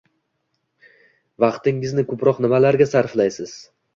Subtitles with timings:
[1.43, 3.57] –Vaqtingizni ko‘proq nimalarga sarflaysiz?